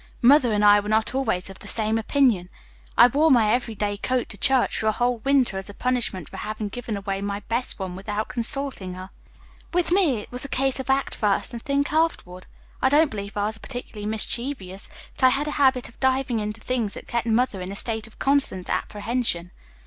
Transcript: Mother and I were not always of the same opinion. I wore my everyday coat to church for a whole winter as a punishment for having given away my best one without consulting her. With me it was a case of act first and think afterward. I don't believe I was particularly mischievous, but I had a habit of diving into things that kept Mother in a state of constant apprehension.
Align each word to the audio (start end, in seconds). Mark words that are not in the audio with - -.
Mother 0.23 0.51
and 0.51 0.65
I 0.65 0.79
were 0.79 0.89
not 0.89 1.13
always 1.13 1.51
of 1.51 1.59
the 1.59 1.67
same 1.67 1.99
opinion. 1.99 2.49
I 2.97 3.05
wore 3.05 3.29
my 3.29 3.53
everyday 3.53 3.97
coat 3.97 4.29
to 4.29 4.37
church 4.39 4.79
for 4.79 4.87
a 4.87 4.91
whole 4.91 5.19
winter 5.19 5.57
as 5.59 5.69
a 5.69 5.75
punishment 5.75 6.27
for 6.27 6.37
having 6.37 6.69
given 6.69 6.97
away 6.97 7.21
my 7.21 7.41
best 7.41 7.77
one 7.77 7.95
without 7.95 8.27
consulting 8.27 8.95
her. 8.95 9.11
With 9.75 9.91
me 9.91 10.17
it 10.17 10.31
was 10.31 10.43
a 10.43 10.49
case 10.49 10.79
of 10.79 10.89
act 10.89 11.13
first 11.13 11.53
and 11.53 11.61
think 11.61 11.93
afterward. 11.93 12.47
I 12.81 12.89
don't 12.89 13.11
believe 13.11 13.37
I 13.37 13.45
was 13.45 13.59
particularly 13.59 14.07
mischievous, 14.07 14.89
but 15.13 15.25
I 15.25 15.29
had 15.29 15.47
a 15.47 15.51
habit 15.61 15.87
of 15.87 15.99
diving 15.99 16.39
into 16.39 16.61
things 16.61 16.95
that 16.95 17.05
kept 17.05 17.27
Mother 17.27 17.61
in 17.61 17.71
a 17.71 17.75
state 17.75 18.07
of 18.07 18.17
constant 18.17 18.71
apprehension. 18.71 19.51